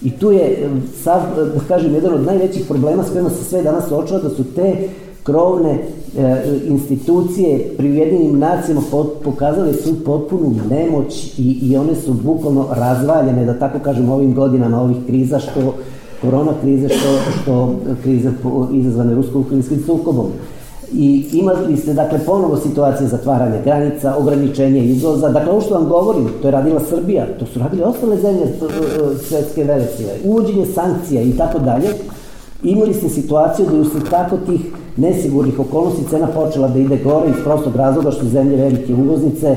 [0.03, 0.71] I tu je,
[1.03, 4.45] sav, da kažem, jedan od najvećih problema s kojima se sve danas očeva, da su
[4.45, 4.89] te
[5.23, 5.79] krovne
[6.69, 8.81] institucije pri Ujedinim nacijama
[9.25, 14.81] pokazale su potpunu nemoć i, i one su bukvalno razvaljene, da tako kažem, ovim godinama
[14.81, 15.75] ovih kriza, što
[16.21, 17.09] korona krize, što,
[17.43, 18.31] što krize
[18.73, 20.27] izazvane rusko-ukrajinskim sukobom.
[20.93, 25.29] I imali ste, dakle, ponovo situacije zatvaranja granica, ograničenje izvoza.
[25.29, 28.47] Dakle, ovo što vam govorim, to je radila Srbija, to su radile ostale zemlje e,
[28.47, 30.13] e, svetske velesile.
[30.25, 31.89] Uvođenje sankcija i tako dalje.
[32.63, 34.61] Imali ste situaciju da usled tako tih
[34.97, 39.57] nesigurnih okolnosti cena počela da ide gore iz prostog razloga što zemlje velike uvoznice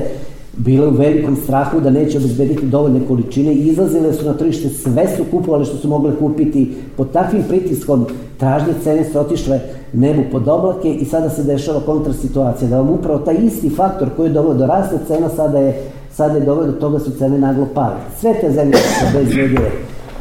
[0.56, 5.06] bile u velikom strahu da neće obezbediti dovoljne količine i izlazile su na tržište, sve
[5.16, 6.74] su kupovali što su mogle kupiti.
[6.96, 8.06] Pod takvim pritiskom
[8.38, 9.60] tražnje cene su otišle
[9.92, 14.08] nebu pod oblake i sada se dešava kontra situacija, da vam upravo taj isti faktor
[14.16, 17.38] koji je doveo do rasta cena sada je sada je doveo do toga su cene
[17.38, 17.96] naglo pale.
[18.20, 19.70] Sve te zemlje su obezbedile,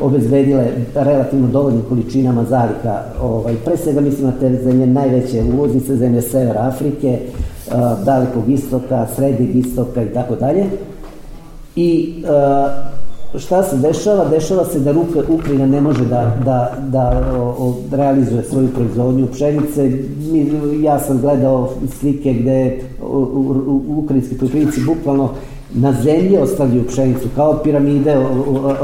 [0.01, 3.03] obezbedile relativno dovoljnim količinama zalika.
[3.21, 7.19] Ovaj, pre svega mislim na te zemlje najveće uvoznice, zemlje Severa Afrike,
[8.05, 10.65] dalekog istoka, srednjeg istoka i tako dalje.
[11.75, 12.13] I
[13.39, 14.25] šta se dešava?
[14.25, 19.91] Dešava se da Ruka, Ukrajina ne može da, da, da o, realizuje svoju proizvodnju pšenice.
[20.31, 20.49] Mi,
[20.83, 25.29] ja sam gledao slike gde u, u, ukrajinski poljoprivrednici bukvalno
[25.73, 28.15] na zemlji ostavljaju pšenicu, kao piramide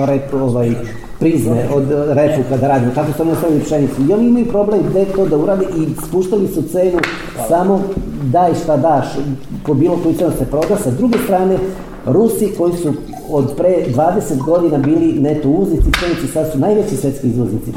[0.08, 0.76] rep, ovaj,
[1.24, 4.02] prizme od repu kada radimo, kako su oni ostavljaju pšenicu.
[4.10, 7.00] I oni imaju problem gde to da uradi i spuštali su cenu
[7.48, 7.82] samo
[8.24, 9.06] daj šta daš,
[9.66, 10.78] po bilo koju cenu se proda.
[10.84, 11.58] Sa druge strane,
[12.06, 12.94] Rusi koji su
[13.34, 17.72] od pre 20 godina bili neto uvoznici pšenice, sad su najveći svetski izvoznici.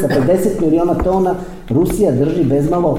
[0.00, 1.34] Sa 50 miliona tona
[1.68, 2.98] Rusija drži bezmalo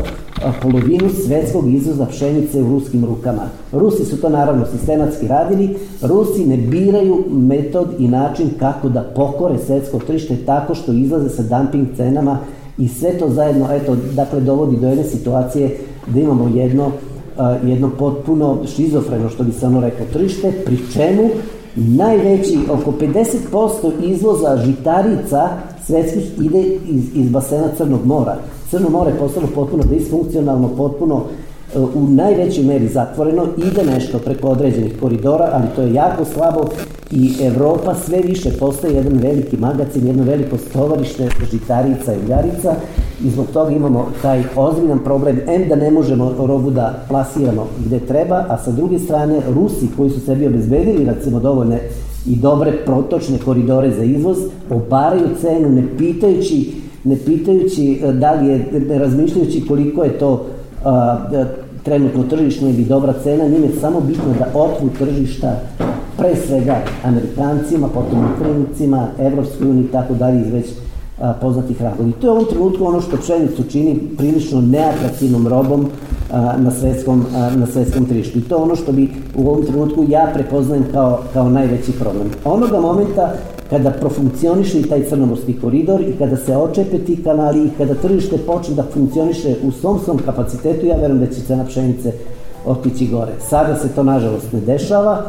[0.61, 3.41] polovinu svetskog izvoza pšenice u ruskim rukama.
[3.71, 5.75] Rusi su to naravno sistematski radili.
[6.01, 11.43] Rusi ne biraju metod i način kako da pokore svetsko tržište tako što izlaze sa
[11.43, 12.37] dumping cenama
[12.77, 16.91] i sve to zajedno, eto, dakle, dovodi do jedne situacije da imamo jedno
[17.63, 21.29] jedno potpuno šizofreno, što bi se ono rekao, tržište, pri čemu
[21.75, 25.49] najveći, oko 50% izvoza žitarica
[25.85, 28.37] svetskih ide iz, iz basena Crnog mora.
[28.69, 31.23] Crno more je postalo potpuno disfunkcionalno, potpuno
[31.75, 36.65] u najvećoj meri zatvoreno, ide nešto preko određenih koridora, ali to je jako slabo
[37.11, 42.75] i Evropa sve više postaje jedan veliki magacin, jedno veliko stovarište žitarica i uljarica
[43.23, 47.99] i zbog toga imamo taj ozbiljan problem, em da ne možemo robu da plasiramo gde
[47.99, 51.79] treba, a sa druge strane Rusi koji su sebi obezbedili recimo dovoljne
[52.27, 54.37] i dobre protočne koridore za izvoz,
[54.69, 60.45] obaraju cenu ne pitajući ne pitajući e, da li je, razmišljajući koliko je to
[60.83, 61.47] a,
[61.83, 65.59] trenutno tržišno ili dobra cena, njim je samo bitno da otvu tržišta
[66.17, 70.65] pre svega Amerikancima, potom Ukrajinicima, Evropskoj uniji i tako dalje iz već
[71.21, 72.09] a, poznatih razloga.
[72.09, 75.87] I to je u ovom trenutku ono što pšenicu čini prilično neatraktivnom robom
[76.31, 78.37] a, na svetskom, a, na svetskom tržištu.
[78.37, 82.27] I to je ono što bi u ovom trenutku ja prepoznajem kao, kao najveći problem.
[82.45, 83.33] Onoga momenta
[83.69, 88.37] kada profunkcioniše i taj crnomorski koridor i kada se očepe ti kanali i kada tržište
[88.37, 92.13] počne da funkcioniše u svom svom kapacitetu, ja verujem da će cena pšenice
[92.65, 93.31] otići gore.
[93.49, 95.23] Sada se to nažalost ne dešava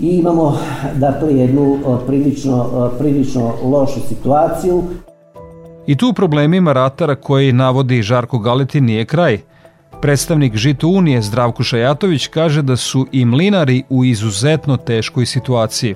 [0.00, 0.58] i imamo
[0.96, 4.82] dakle jednu prilično, prilično lošu situaciju.
[5.86, 9.38] I tu problemima ratara koji navodi Žarko Galeti nije kraj.
[10.00, 15.94] Predstavnik Žito Unije Zdravko Šajatović kaže da su i mlinari u izuzetno teškoj situaciji.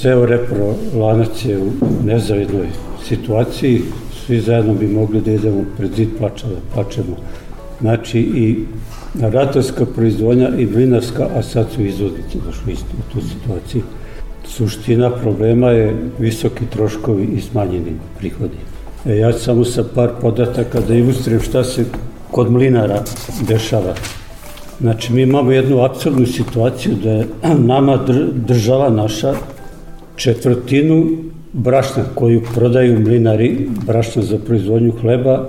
[0.00, 1.70] Ceo repro lanac je u
[2.04, 2.66] nezavidnoj
[3.04, 3.82] situaciji,
[4.26, 7.16] svi zajedno bi mogli da idemo pred zid plača, da plačemo.
[7.80, 8.64] Znači i
[9.20, 13.82] ratarska proizvodnja i mlinarska, a sad su izvoznici došli isto u tu situaciju.
[14.46, 18.56] Suština problema je visoki troškovi i smanjeni prihodi.
[19.06, 21.84] E, ja samo sa par podataka da ilustrujem šta se
[22.30, 23.02] kod mlinara
[23.48, 23.94] dešava.
[24.80, 27.26] Znači, mi imamo jednu absurdnu situaciju da je
[27.72, 27.98] nama
[28.46, 29.34] država naša
[30.18, 31.06] četvrtinu
[31.52, 35.48] brašna koju prodaju mlinari, brašna za proizvodnju hleba,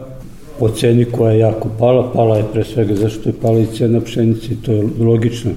[0.59, 4.01] po ceni koja je jako pala, pala je pre svega zašto je pala i cena
[4.01, 5.51] pšenice, to je logično.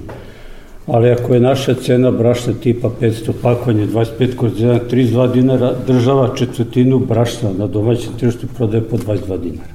[0.87, 6.35] Ali ako je naša cena brašna tipa 500 pakovanje, 25 kroz 1, 32 dinara, država
[6.35, 9.73] četvrtinu brašna na domaćem tržištu prodaje po 22 dinara.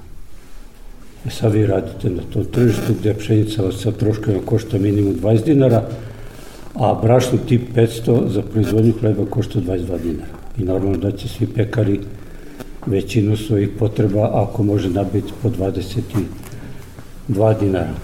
[1.27, 5.83] E sad vi radite na tom tržištu gde pšenica sa troškovima košta minimum 20 dinara,
[6.75, 10.39] a brašno tip 500 za proizvodnju hleba košta 22 dinara.
[10.59, 12.01] I normalno da će svi pekari
[12.87, 17.95] većinu svojih potreba, ako može nabiti po 22 dinara.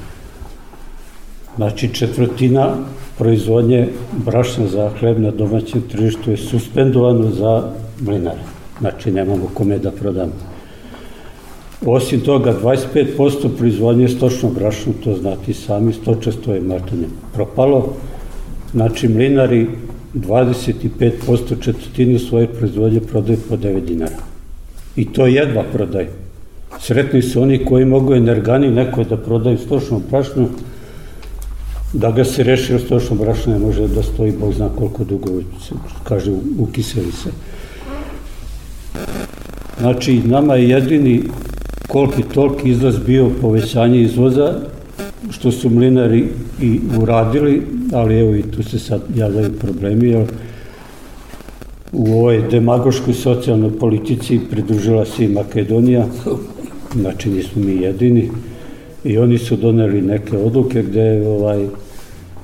[1.57, 2.75] Znači četvrtina
[3.19, 3.89] proizvodnje
[4.25, 8.43] brašna za hleb na domaćem tržištu je suspendovano za mlinare.
[8.81, 10.33] Znači nemamo kome da prodamo.
[11.87, 17.93] Osim toga, 25% proizvodnje stočno brašno, to znati sami, stočastvo je martanje propalo,
[18.75, 19.67] Znači, mlinari
[20.15, 24.17] 25% četvrtinu svoje proizvodnje prodaju po 9 dinara.
[24.97, 26.07] I to jedva prodaju.
[26.81, 30.49] Sretni su oni koji mogu energani neko da prodaju stočno brašno,
[31.93, 35.31] da ga se reši od stočno brašno ne može da stoji, Bog zna koliko dugo,
[36.05, 37.31] kaže, ukiseli se.
[39.81, 41.23] Znači, nama je jedini
[41.89, 44.55] koliki toliki izlaz bio povećanje izvoza,
[45.35, 46.29] što su mlinari
[46.61, 50.27] i uradili, ali evo i tu se sad javljaju problemi, jer
[51.93, 56.07] u ovoj demagoškoj socijalnoj politici pridružila se i Makedonija,
[56.95, 58.31] znači nismo mi jedini,
[59.05, 61.67] i oni su doneli neke odluke gde ovaj,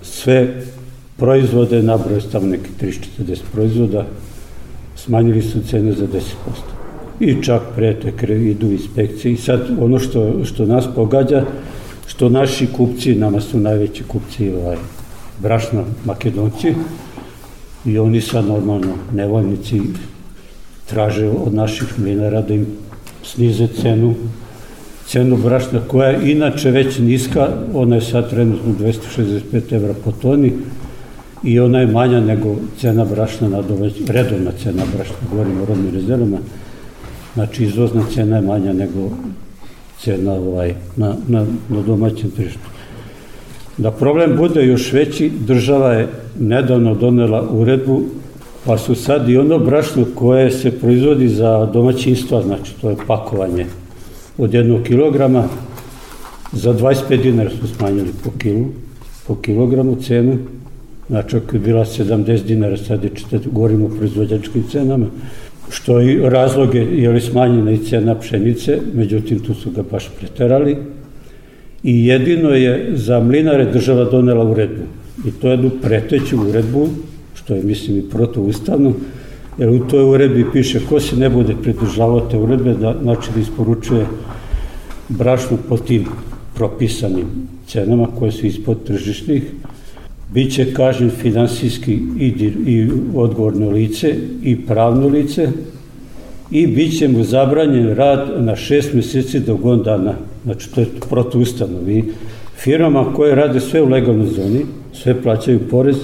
[0.02, 0.48] sve
[1.16, 4.06] proizvode, nabroj stav neki 340 proizvoda,
[4.96, 6.20] smanjili su cene za 10%.
[7.20, 9.32] I čak prete idu inspekcije.
[9.32, 11.44] I sad ono što, što nas pogađa,
[12.10, 14.76] što naši kupci, nama su najveći kupci ovaj,
[15.38, 16.74] brašna makedonci,
[17.84, 19.80] i oni sad normalno nevoljnici
[20.86, 22.66] traže od naših mlinara da im
[23.22, 24.14] snize cenu
[25.06, 30.52] cenu brašna koja je inače već niska, ona je sad trenutno 265 evra po toni
[31.42, 35.94] i ona je manja nego cena brašna na doveć, redovna cena brašna, govorimo o rodnim
[35.94, 36.38] rezervama,
[37.34, 39.10] znači izvozna cena je manja nego
[40.04, 42.70] cena ovaj, na, na, na domaćem tržištu.
[43.78, 46.08] Da problem bude još veći, država je
[46.40, 48.02] nedavno donela uredbu,
[48.64, 53.66] pa su sad i ono brašno koje se proizvodi za domaćinstva, znači to je pakovanje
[54.38, 55.44] od jednog kilograma,
[56.52, 58.66] za 25 dinara su smanjili po kilu,
[59.26, 60.38] po kilogramu cenu,
[61.08, 65.06] znači ako je bila 70 dinara, sad je 40, govorimo o proizvođačkim cenama,
[65.70, 70.76] što i razloge je li smanjena i cena pšenice, međutim tu su ga baš preterali,
[71.82, 74.82] i jedino je za mlinare država donela uredbu.
[75.26, 76.88] I to je jednu preteću uredbu,
[77.34, 78.92] što je, mislim, i protoustavno,
[79.58, 83.40] jer u toj uredbi piše ko se ne bude pridržavao te uredbe, da, znači da
[83.40, 84.06] isporučuje
[85.08, 86.04] brašnu po tim
[86.54, 87.26] propisanim
[87.66, 89.42] cenama koje su ispod tržišnih,
[90.32, 92.26] biće kažnjen finansijski i,
[92.66, 95.48] i odgovorno lice i pravno lice
[96.50, 100.14] i bit će mu zabranjen rad na šest meseci do godin dana.
[100.44, 101.78] Znači, to je protuustavno.
[101.86, 102.04] Vi
[102.56, 105.96] firmama koje rade sve u legalnoj zoni, sve plaćaju porez,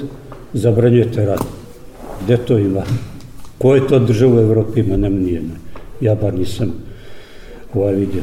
[0.53, 1.41] zabranjujete rad.
[2.25, 2.83] Gde to ima?
[3.59, 4.97] Koje to država u Evropi ima?
[4.97, 5.55] Nema nijedna.
[6.01, 6.73] Ja bar nisam
[7.75, 8.23] ovaj vidio.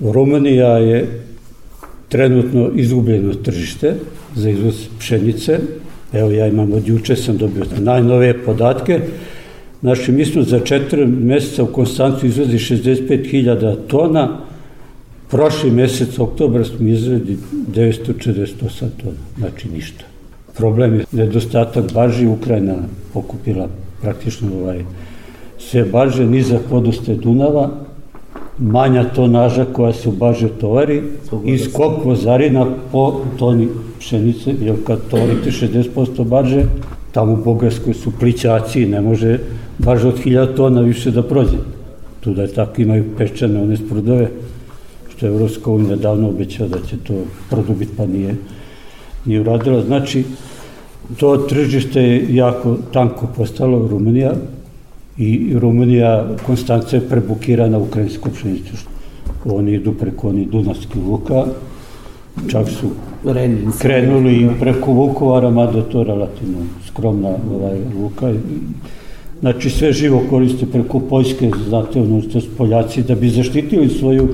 [0.00, 1.25] Rumunija je
[2.08, 3.94] trenutno izgubljeno tržište
[4.34, 5.58] za izvoz pšenice.
[6.12, 9.00] Evo ja imam od juče sam dobio najnovije podatke.
[9.80, 14.38] Znači, mi smo za četiri meseca u Konstancu izvezi 65.000 tona,
[15.30, 17.38] prošli mesec, oktobra, smo izvedi
[17.74, 20.04] 948 tona, znači ništa.
[20.56, 22.76] Problem je nedostatak barži, Ukrajina
[23.12, 23.68] pokupila
[24.02, 24.84] praktično ovaj,
[25.58, 27.85] sve barže, nizak podoste Dunava,
[28.58, 31.02] manja tonaža koja se u barže tovari
[31.44, 36.64] i skok vozarina po toni pšenice, jer kad tovarite 60% barže,
[37.12, 39.38] tamo u Bogarskoj su plićaci, ne može
[39.78, 41.58] baš od 1000 tona više da prođe.
[42.20, 44.28] Tu da je tako imaju pečane one sprudove,
[45.16, 47.14] što je Evropska unija davno obećala da će to
[47.50, 48.34] produbiti, pa nije,
[49.24, 49.82] nije uradila.
[49.82, 50.24] Znači,
[51.16, 54.32] to tržište je jako tanko postalo Rumunija
[55.18, 58.72] i Rumunija Konstanca je prebukirana ukrajinsku pšenicu.
[59.44, 61.44] Oni idu preko oni Dunavskih luka,
[62.48, 62.90] čak su
[63.78, 68.32] krenuli preko Vukovara, mada to relativno skromna ovaj, luka.
[69.40, 74.28] Znači sve živo koriste preko Poljske, znate, ono što su Poljaci, da bi zaštitili svoju,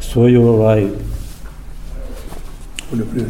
[0.00, 0.86] svoju ovaj,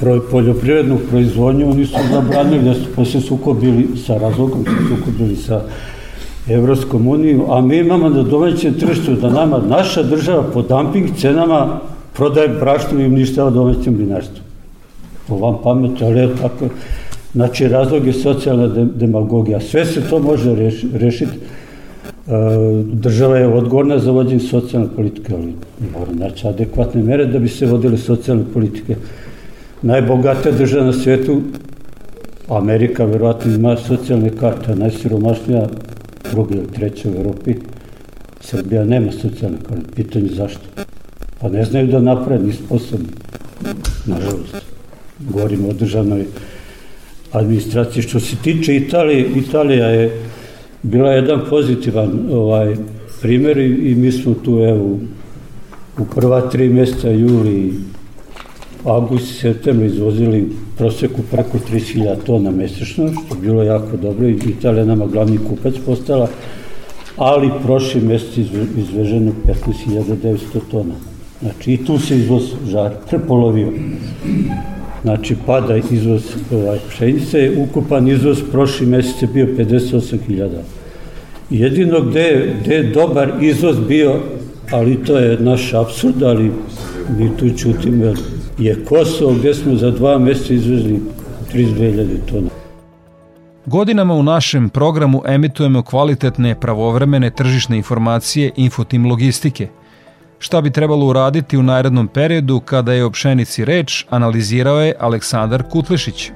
[0.00, 5.62] pro, poljoprivrednu proizvodnju, oni su zabranili da su posle sukobili sa razlogom, su sukobili sa
[6.48, 11.80] Evropskom uniju, a mi imamo na domaćem tržištu da nama naša država po dumping cenama
[12.16, 14.42] prodaje brašnu i uništava domaćem mlinarstvu.
[15.28, 16.68] Po vam pametu, ali je tako.
[17.32, 19.60] Znači, razlog je socijalna demagogija.
[19.60, 21.32] Sve se to može reš, rešiti.
[21.32, 22.30] E,
[22.92, 25.54] država je odgovorna za vođenje socijalne politike, ali
[25.98, 28.96] mora naći adekvatne mere da bi se vodile socijalne politike.
[29.82, 31.40] Najbogata država na svetu,
[32.48, 35.66] Amerika verovatno ima socijalne karte, najsiromašnija
[36.30, 37.54] druga ili treća u Evropi,
[38.40, 39.92] Srbija nema socijalne karte.
[39.96, 40.60] Pitanje zašto?
[41.40, 43.08] Pa ne znaju da naprave, ni sposobni.
[44.06, 44.56] Nažalost.
[45.18, 46.24] Govorimo o državnoj
[47.32, 48.02] administraciji.
[48.02, 50.20] Što se tiče Italije, Italija je
[50.82, 52.76] bila jedan pozitivan ovaj
[53.22, 54.98] primer i, mi smo tu evo
[55.98, 57.74] u prva tri meseca juli
[58.84, 64.38] avgust i september izvozili proseku preko 30.000 tona mesečno, što je bilo jako dobro i
[64.46, 66.28] Italija nama glavni kupac postala,
[67.16, 68.36] ali prošli mesec
[68.76, 70.38] izveženo 15.900
[70.70, 70.94] tona.
[71.40, 73.72] Znači i tu se izvoz žar prepolovio.
[75.02, 76.22] Znači pada izvoz
[76.52, 80.48] ovaj, pšenice, ukupan izvoz prošli mesec je bio 58.000.
[81.50, 84.20] Jedino gde, gde je dobar izvoz bio,
[84.70, 86.50] ali to je naš absurd, ali
[87.18, 88.14] mi tu čutimo,
[88.58, 91.00] je Kosovo gde smo za dva meseca izvezli
[91.54, 92.48] 32.000 tona.
[93.66, 99.68] Godinama u našem programu emitujemo kvalitetne pravovremene tržišne informacije Infotim logistike.
[100.38, 105.62] Šta bi trebalo uraditi u narednom periodu kada je o pšenici reč, analizirao je Aleksandar
[105.70, 106.30] Kutlešić.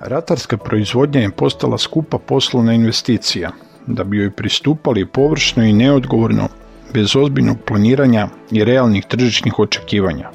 [0.00, 3.50] Ratarska proizvodnja je postala skupa poslovna investicija,
[3.86, 6.48] da bi joj pristupali površno i neodgovorno,
[6.94, 10.30] bez ozbiljnog planiranja i realnih tržišnih očekivanja.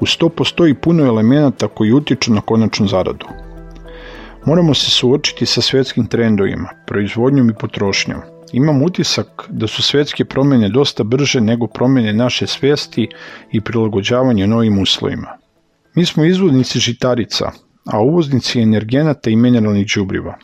[0.00, 3.26] Uz to postoji puno elemenata koji utiču na konačnu zaradu.
[4.46, 8.20] Moramo se suočiti sa svetskim trendovima, proizvodnjom i potrošnjom.
[8.52, 13.08] Imam utisak da su svetske promjene dosta brže nego promjene naše svesti
[13.52, 15.38] i prilagođavanje novim uslovima.
[15.94, 17.50] Mi smo izvoznici žitarica,
[17.86, 20.34] a uvoznici energenata i mineralnih đubriva.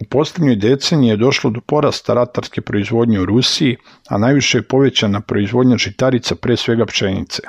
[0.00, 3.76] U posljednjoj deceniji je došlo do porasta ratarske proizvodnje u Rusiji,
[4.08, 7.42] a najviše je povećana proizvodnja žitarica, pre svega pšenice.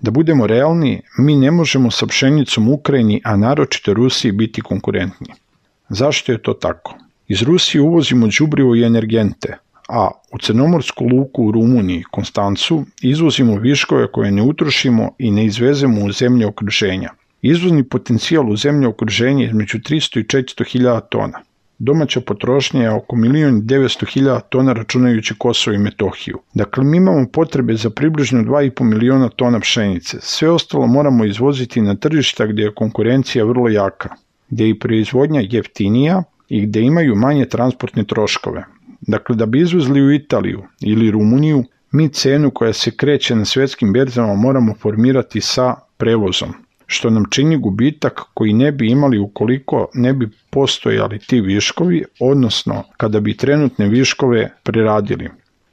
[0.00, 5.34] Da budemo realni, mi ne možemo sa pšenicom Ukrajini, a naročito Rusiji, biti konkurentni.
[5.88, 6.94] Zašto je to tako?
[7.28, 9.58] Iz Rusije uvozimo đubrivo i energente,
[9.88, 16.04] a u Crnomorsku luku u Rumuniji, Konstancu, izvozimo viškove koje ne utrošimo i ne izvezemo
[16.04, 17.10] u zemlje okruženja.
[17.42, 21.40] Izvozni potencijal u zemlje okruženja je između 300 i 400 hiljada tona.
[21.82, 26.38] Domaća potrošnja je oko 1.900.000 tona računajući Kosovo i Metohiju.
[26.54, 30.18] Dakle, mi imamo potrebe za približno 2,5 miliona tona pšenice.
[30.20, 34.08] Sve ostalo moramo izvoziti na tržišta gdje je konkurencija vrlo jaka,
[34.50, 38.64] gdje je i proizvodnja jeftinija i gdje imaju manje transportne troškove.
[39.00, 43.92] Dakle, da bi izvezli u Italiju ili Rumuniju, mi cenu koja se kreće na svjetskim
[43.92, 46.54] berzama moramo formirati sa prevozom
[46.90, 52.82] što nam čini gubitak koji ne bi imali ukoliko ne bi postojali ti viškovi, odnosno
[52.96, 55.28] kada bi trenutne viškove preradili.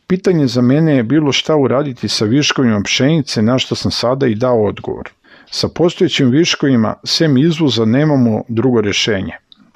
[0.08, 4.36] Pitanje za mene je bilo šta uraditi sa viškovima pšenice, na što sam sada i
[4.36, 5.10] dao odgovor.
[5.52, 9.34] Sa postojećim viškovima, sem izvoza, nemamo drugo rješenje,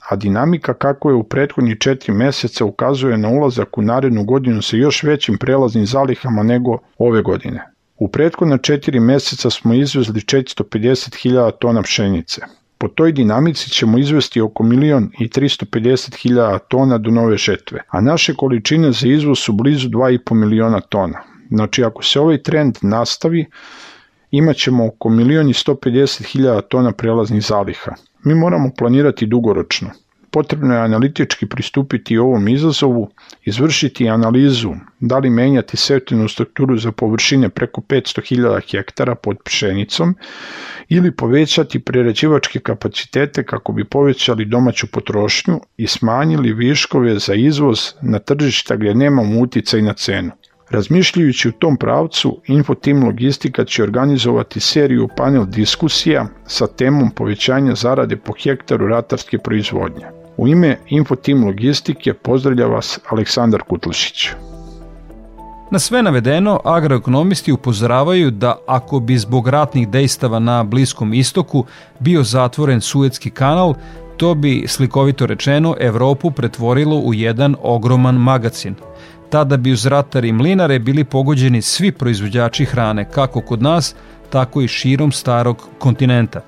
[0.10, 4.78] a dinamika kako je u prethodnih četiri mjeseca ukazuje na ulazak u narednu godinu sa
[4.78, 7.71] još većim prelaznim zalihama nego ove godine.
[8.02, 12.42] U prethodna četiri mjeseca smo izvezli 450.000 tona pšenice.
[12.78, 18.34] Po toj dinamici ćemo izvesti oko milion i 350.000 tona do nove žetve, a naše
[18.34, 21.22] količine za izvoz su blizu 2,5 miliona tona.
[21.50, 23.46] Znači ako se ovaj trend nastavi,
[24.32, 27.92] imat ćemo oko milion i 150.000 tona prelaznih zaliha.
[28.24, 29.92] Mi moramo planirati dugoročno
[30.32, 33.10] potrebno je analitički pristupiti ovom izazovu,
[33.46, 40.16] izvršiti analizu da li menjati setvenu strukturu za površine preko 500.000 hektara pod pšenicom
[40.90, 48.20] ili povećati prerađivačke kapacitete kako bi povećali domaću potrošnju i smanjili viškove za izvoz na
[48.20, 50.32] tržišta gdje nemamo utjecaj na cenu.
[50.70, 58.18] Razmišljajući u tom pravcu, Infotim Logistika će organizovati seriju panel diskusija sa temom povećanja zarade
[58.18, 60.21] po hektaru ratarske proizvodnje.
[60.38, 64.30] U ime Infotim Logistike pozdravlja vas Aleksandar Kutlišić.
[65.72, 71.66] Na sve navedeno, agroekonomisti upozoravaju da ako bi zbog ratnih dejstava na Bliskom istoku
[72.00, 73.74] bio zatvoren Suetski kanal,
[74.18, 78.76] to bi, slikovito rečeno, Evropu pretvorilo u jedan ogroman magacin.
[79.30, 83.96] Tada bi uz ratare i mlinare bili pogođeni svi proizvođači hrane, kako kod nas,
[84.30, 86.42] tako i širom starog kontinenta.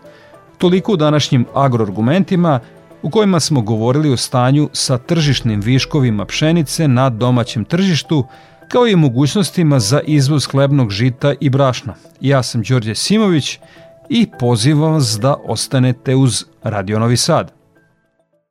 [0.57, 2.59] Toliko u današnjim agroargumentima,
[3.03, 8.25] u kojima smo govorili o stanju sa tržišnim viškovima pšenice na domaćem tržištu,
[8.67, 11.93] kao i mogućnostima za izvoz hlebnog žita i brašna.
[12.21, 13.59] Ja sam Đorđe Simović
[14.09, 17.62] i pozivam vas da ostanete uz Radio Novi Sad.